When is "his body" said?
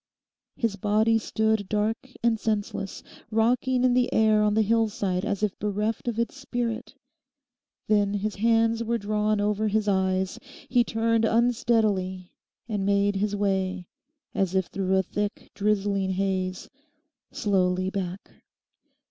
0.55-1.19